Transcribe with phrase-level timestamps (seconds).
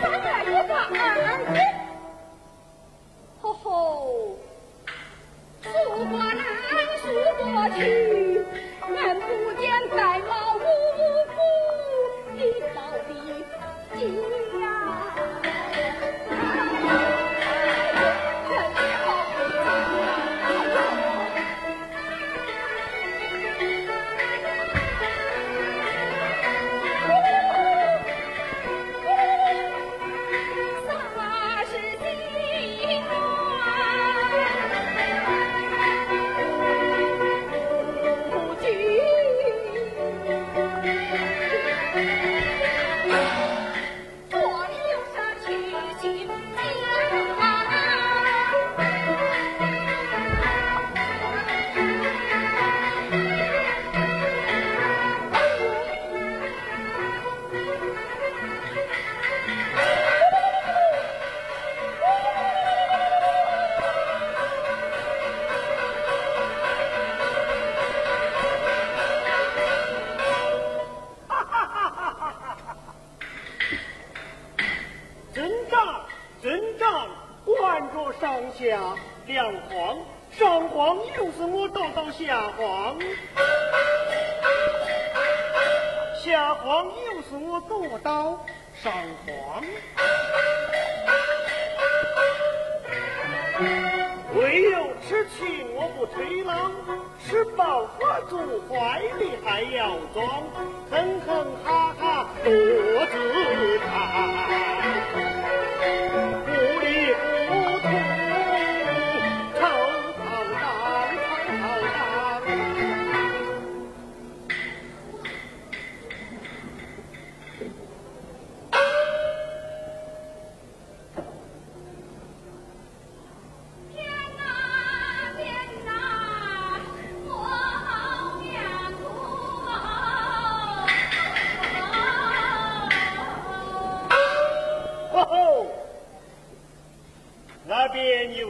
[0.00, 1.77] 三月一个二。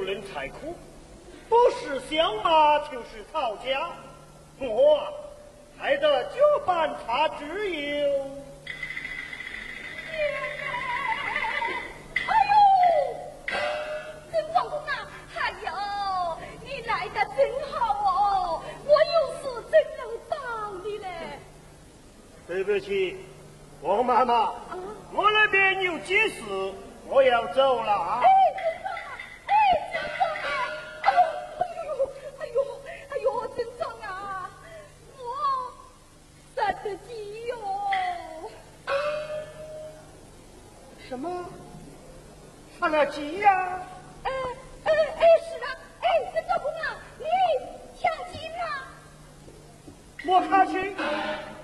[0.09, 0.75] 人才苦
[1.51, 3.91] 不是小马就是曹家。
[4.59, 5.13] 我啊
[5.77, 8.18] 还得交办他只有
[41.09, 41.45] 什么？
[42.79, 43.81] 看了急呀？
[44.25, 44.31] 哎
[44.85, 45.67] 哎哎是啊
[46.01, 46.79] 哎人家不能
[47.19, 47.25] 你
[47.99, 48.63] 抢金呐
[50.25, 50.95] 莫卡金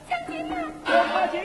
[0.08, 1.40] 抢金呐莫卡金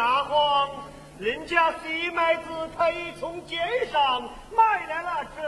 [0.00, 0.70] 大黄
[1.18, 2.44] 人家是麦子
[2.74, 3.58] 他已从街
[3.92, 4.22] 上
[4.56, 5.42] 买来了这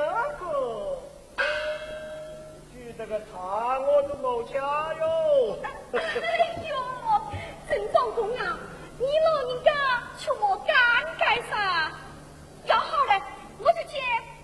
[0.44, 0.98] 个
[2.70, 5.58] 举这个茶我都没加哟。
[5.94, 5.98] 哎
[6.68, 6.76] 呦
[7.66, 8.58] 真放松啊
[8.98, 9.72] 你老人家
[10.18, 10.70] 却莫尴
[11.18, 11.90] 尬噻
[12.66, 13.22] 要好嘞
[13.58, 13.96] 我就去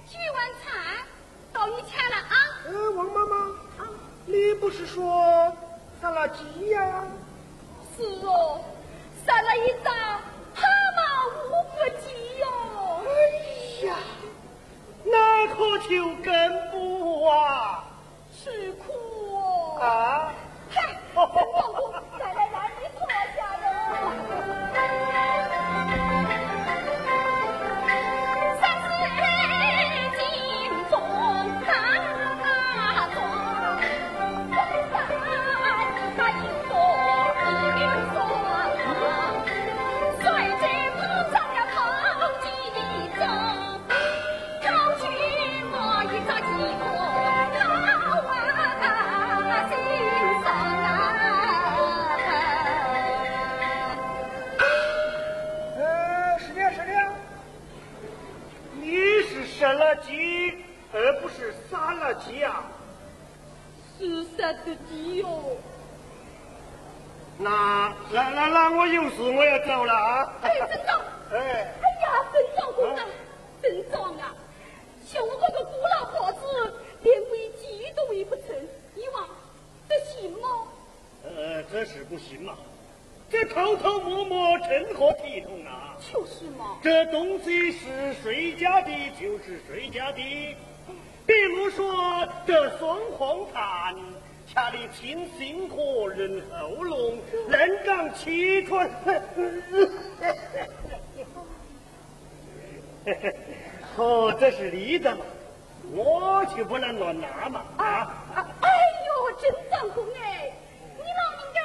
[0.06, 1.05] 取碗茶
[1.52, 2.34] 到你家了啊。
[2.66, 3.37] 嗯王妈妈
[3.76, 3.84] 啊。
[4.25, 5.52] 你不是说
[6.00, 7.05] 咱那鸡呀？
[7.94, 8.64] 是哦。
[9.29, 9.93] 杀了一张
[10.55, 10.65] 蛤
[10.97, 10.99] 蟆
[11.45, 12.09] 乌骨鸡
[12.41, 12.45] 哟。
[13.05, 13.89] 哎呀，
[15.05, 15.93] 那可就
[16.25, 16.33] 更
[16.71, 17.85] 不啊！
[18.35, 18.87] 吃苦
[19.37, 19.79] 哦。
[19.83, 20.33] 啊！
[20.71, 21.35] 嗨，郑长
[21.75, 21.93] 公，
[64.65, 65.56] 的鸡哟。
[67.38, 70.32] 那那那那我有事我要走了啊！
[70.43, 71.00] 哎，镇长，
[71.32, 73.06] 哎，哎呀，镇长公啊，
[73.62, 74.34] 镇长啊，
[75.06, 78.46] 像我这个孤老婆子，连喂鸡都喂不成，
[78.94, 79.29] 你望
[79.88, 80.48] 这行吗？
[81.24, 82.55] 呃，这是不行嘛。
[83.31, 85.94] 这偷偷摸摸成何体统啊？
[86.12, 86.79] 就是嘛。
[86.82, 90.56] 这东西是谁家的，就是谁家的。
[91.24, 93.94] 比如说这双黄炭，
[94.52, 98.90] 掐的清心火，润喉咙，能长气喘。
[103.96, 105.24] 哦，这是你的嘛，
[105.93, 108.14] 我就不能乱拿嘛啊！
[108.34, 108.69] 哎
[109.06, 110.50] 呦，真当公哎，
[110.96, 111.60] 你老人家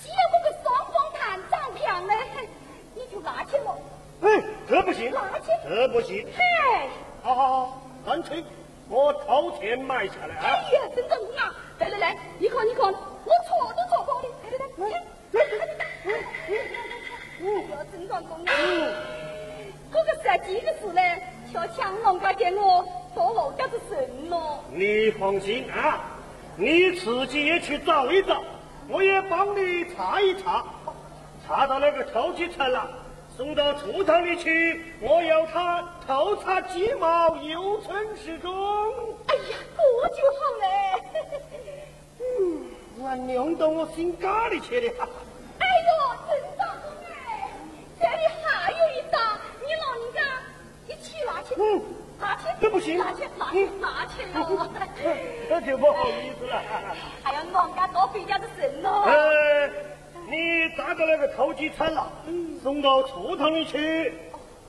[0.00, 2.46] 喜欢我个双黄炭长漂亮哎，
[2.94, 3.76] 你就拿去了。
[4.22, 6.26] 哎，这不行拿去，这不行。
[6.34, 6.42] 嘿，
[7.22, 8.42] 好好好，干脆
[8.88, 10.42] 我掏钱买下来啊！
[10.44, 15.02] 哎呀，镇长公啊，来来来，你看你看，我错都错过的，来来来，
[15.32, 18.52] 来来来，哎呀，镇长公啊，
[19.92, 21.00] 这个杀鸡的事呢，
[21.52, 24.62] 小强啷个给我多落点子神咯？
[24.72, 26.04] 你放心啊，
[26.56, 28.42] 你自己也去找一找，
[28.88, 30.64] 我也帮你查一查，
[31.46, 32.88] 查到那个超级城了，
[33.36, 38.50] 送到厨堂里去，我要他偷擦鸡毛，又称是忠。
[39.26, 40.64] 哎呀，这就好嘞。
[42.18, 42.64] 嗯，
[42.98, 44.90] 我娘到我心肝里去了。
[45.58, 45.92] 哎呦，
[46.30, 47.50] 镇长公哎，
[48.00, 49.20] 这里还有一张，
[49.60, 50.20] 你老人家
[50.88, 51.82] 一起拿去，嗯，
[52.18, 54.66] 拿去，这不行拿去，拿去，拿去哟。
[55.50, 56.62] 那就不好意思了。
[57.22, 59.02] 还要老人家多费点子神咯。
[59.04, 59.68] 呃，
[60.28, 62.10] 你砸到那个投机餐了，
[62.62, 64.12] 送到厨房里去，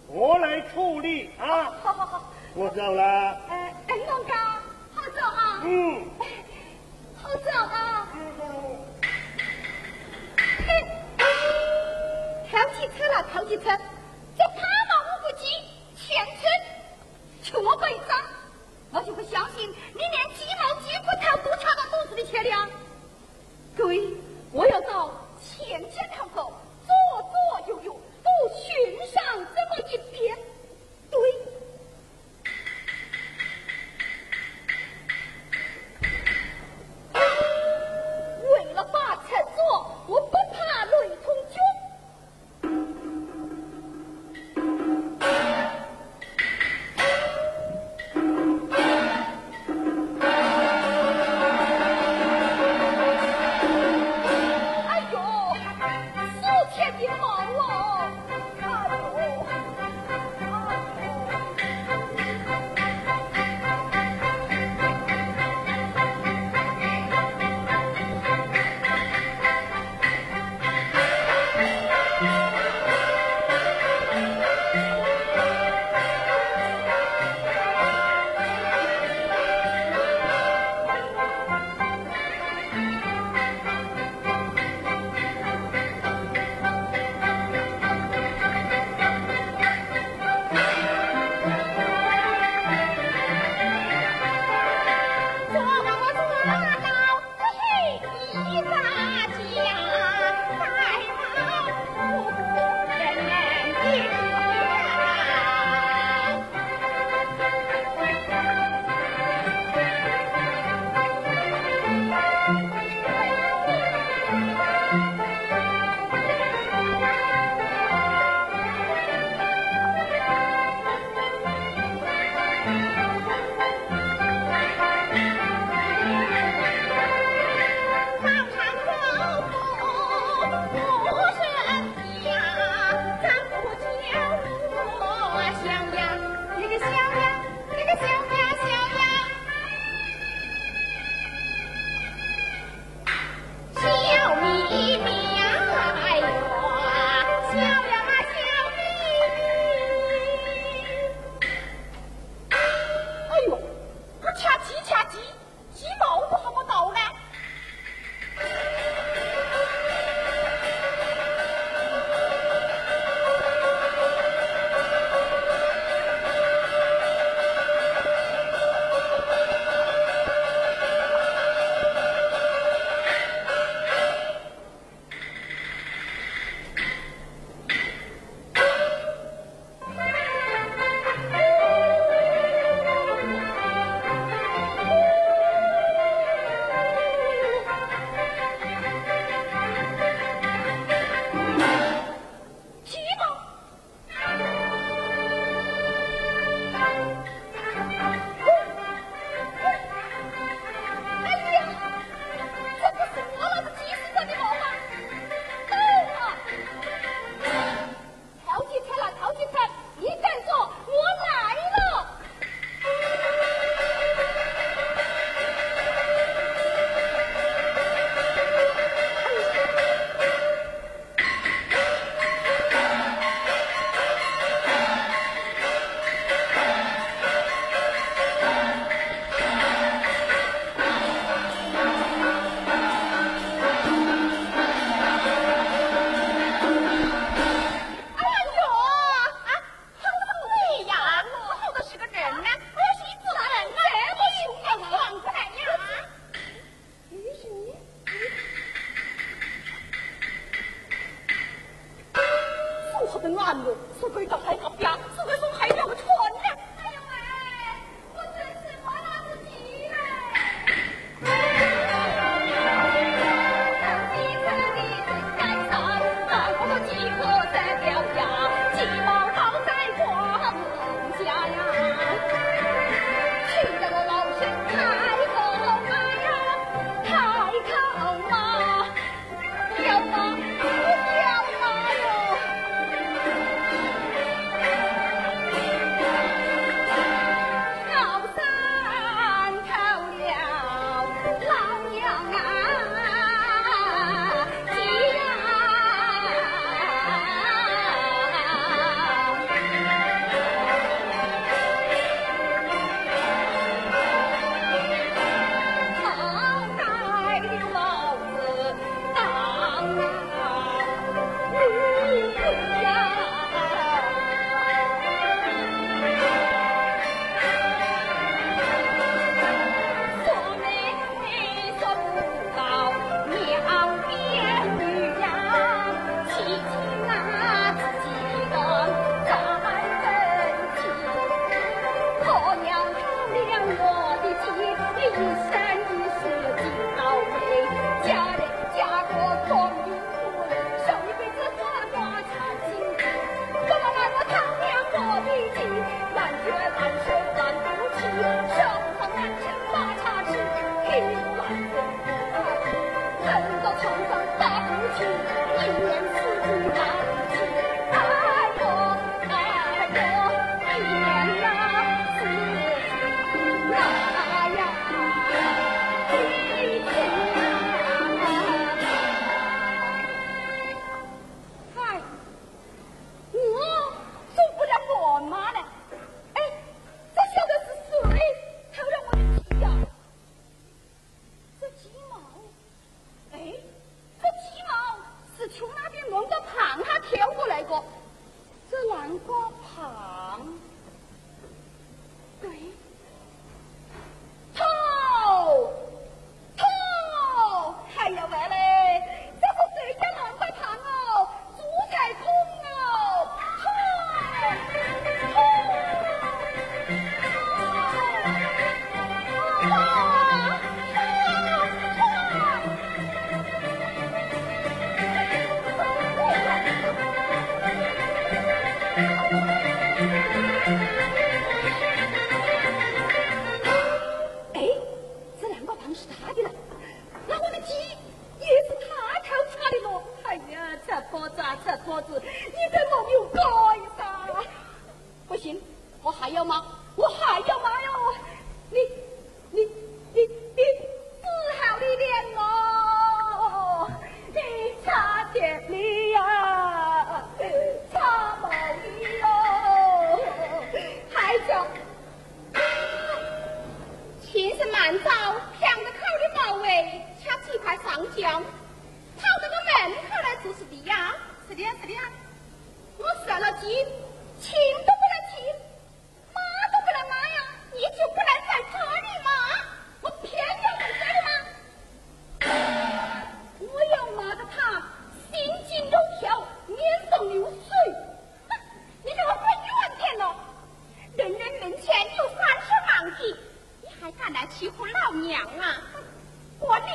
[0.07, 1.65] 我来处理啊。
[1.81, 3.03] 好好好，我走了。
[3.49, 4.35] 哎哎，老人家
[4.93, 6.05] 好走啊，嗯。
[7.19, 8.07] 好走啊。
[10.67, 10.85] 嘿，
[12.51, 13.71] 偷鸡车了，偷鸡车，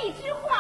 [0.04, 0.51] 一枝花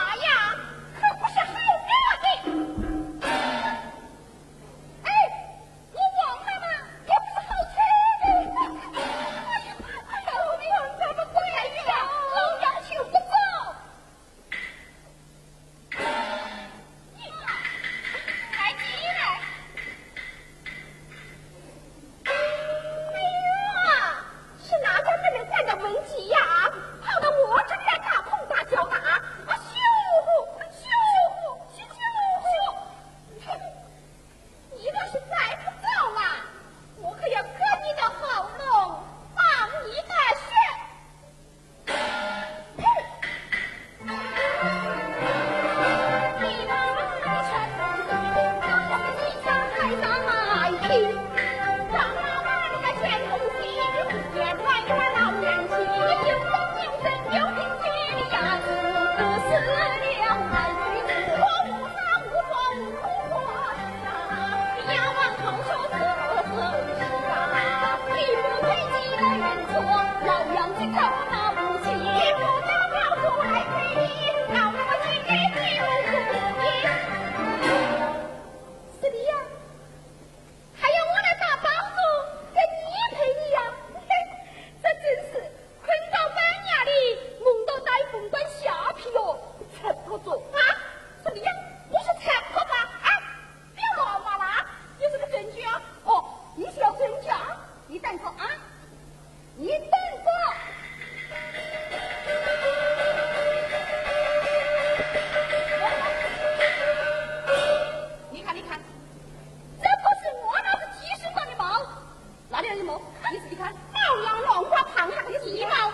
[112.74, 115.92] 你自己看，貌样乱花，胖还个鸡毛。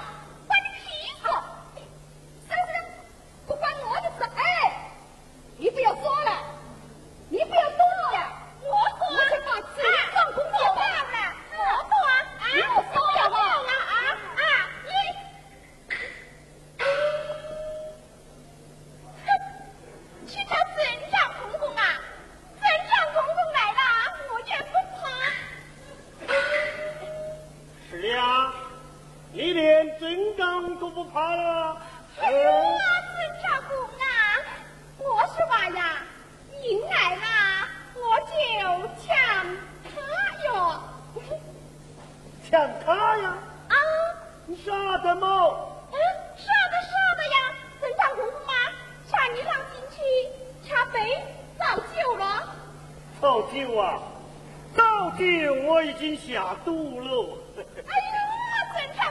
[55.67, 57.39] 我已经下毒了！
[57.57, 58.19] 哎呦，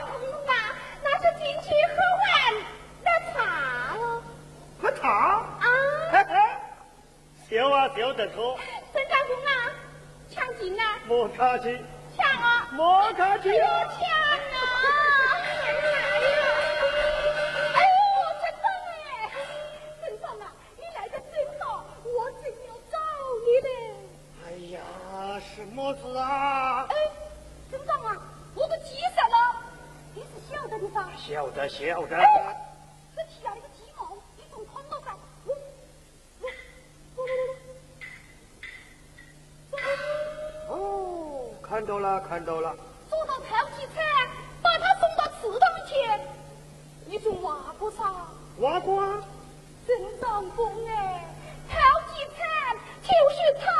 [0.06, 0.12] 工
[0.46, 1.96] 啊，那进去喝
[3.04, 3.36] 那茶。
[4.80, 5.06] 喝茶？
[5.60, 5.66] 啊！
[7.70, 8.58] 啊得脱。
[8.92, 9.52] 孙长工啊，
[10.30, 10.98] 抢金啊！
[11.06, 11.78] 莫客气。
[12.16, 12.68] 抢啊！
[12.72, 13.50] 莫客气。
[13.58, 14.27] 抢。
[25.94, 26.86] 子啊！
[26.88, 26.94] 哎，
[27.70, 28.16] 镇长啊，
[28.54, 29.56] 我都急死了，
[30.14, 31.10] 你是晓得的吧？
[31.16, 32.16] 晓得晓得。
[32.16, 32.56] 哎，
[33.16, 35.18] 这下那个鸡毛，你从窗户上。
[41.62, 42.74] 看到了看到了。
[43.10, 44.00] 坐到超级车，
[44.62, 45.94] 把他送到祠堂去。
[47.04, 48.26] 你从挖过啥？
[48.60, 49.00] 挖过。
[49.02, 49.22] 啊。
[49.86, 51.26] 真当公哎，
[51.70, 51.76] 超
[52.08, 52.42] 级车
[53.02, 53.77] 就是他。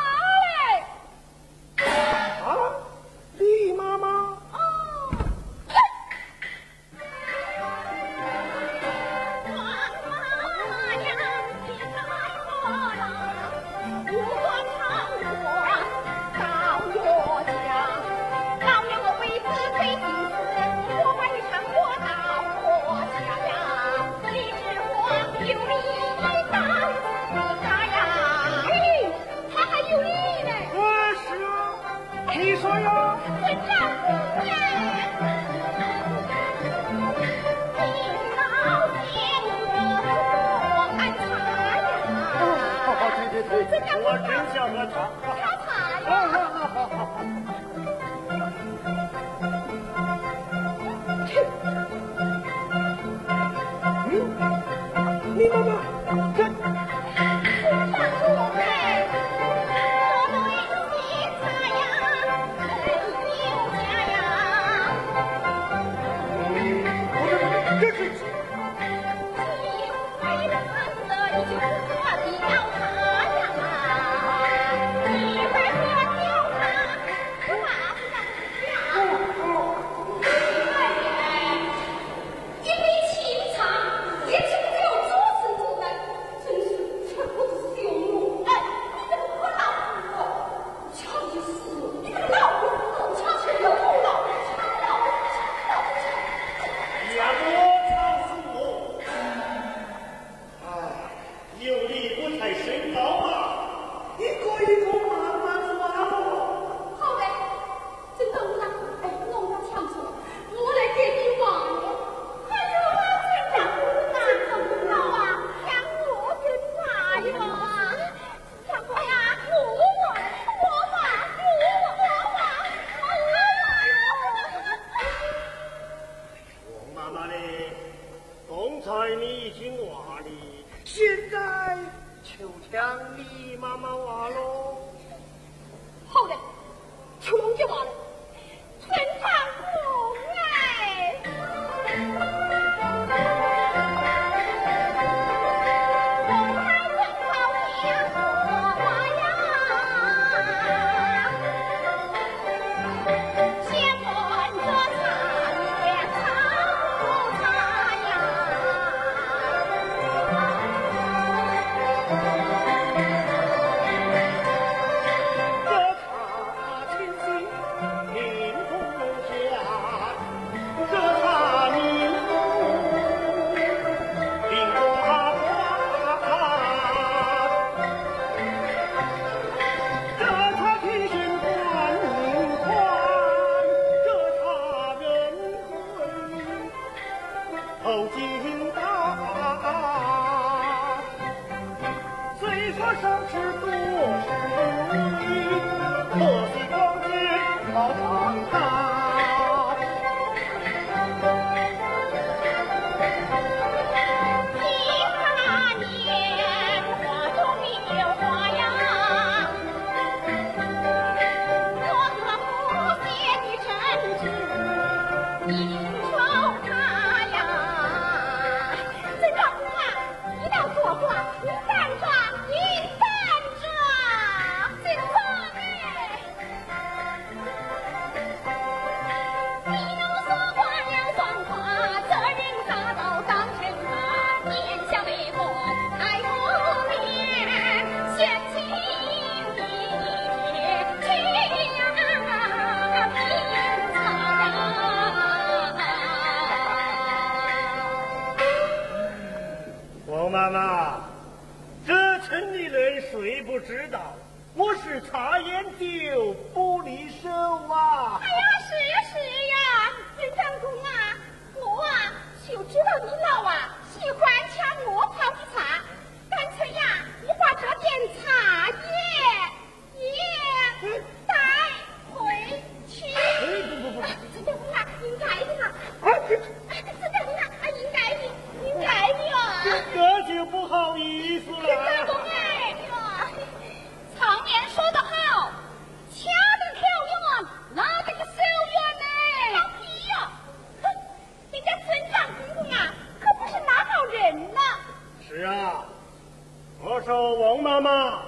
[297.09, 298.18] 说王妈妈，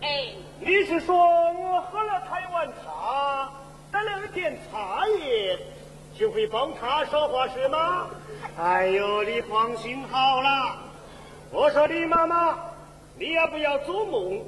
[0.00, 3.52] 哎，你是说我喝了台湾茶，
[3.92, 5.56] 得了点茶叶，
[6.18, 8.08] 就会帮他说话是吗？
[8.58, 10.76] 哎呦，你放心好了，
[11.52, 12.58] 我说你妈妈，
[13.16, 14.42] 你要不要做梦？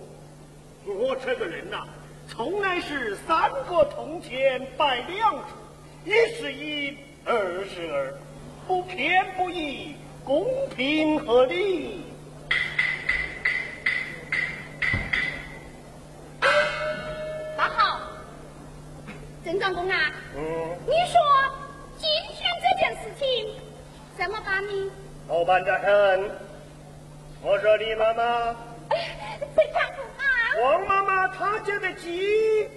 [0.85, 1.85] 我这个人呐、
[2.27, 5.45] 从来是三个铜钱摆两处，
[6.05, 8.13] 一是一，二是二，
[8.67, 12.03] 不偏不倚，公平合理。
[19.49, 20.13] 郑庄公啊？
[20.37, 20.43] 嗯。
[20.87, 21.19] 你说
[21.97, 22.07] 今
[22.37, 23.25] 天这件事情
[24.19, 24.91] 怎么办呢？
[25.27, 26.31] 老板在很
[27.41, 28.55] 我说你妈妈。
[28.91, 30.23] 哎非常不啊。
[30.63, 32.69] 王妈妈她家的鸡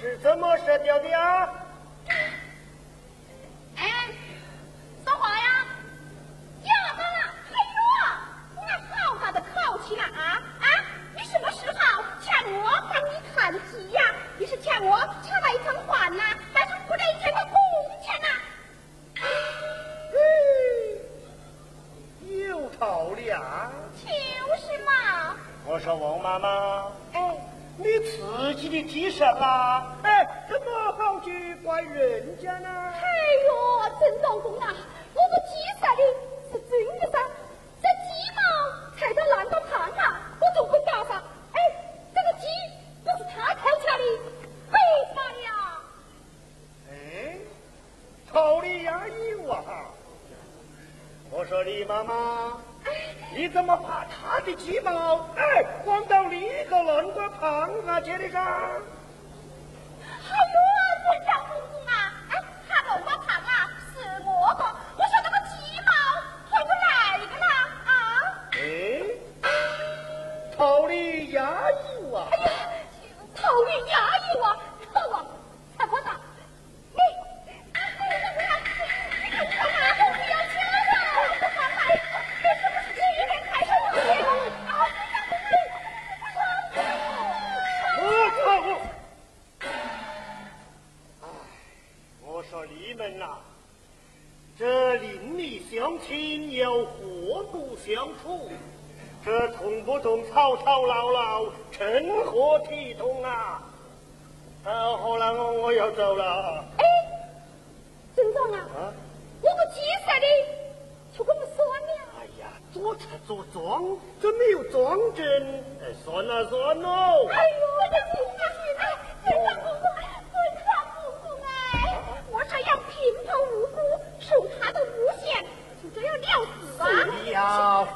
[0.00, 1.46] 是怎么杀掉的啊？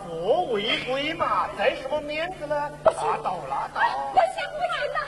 [0.05, 2.55] 不违规嘛，在什么面子呢？
[2.85, 3.81] 拉倒拉倒，
[4.15, 5.02] 我先不来了。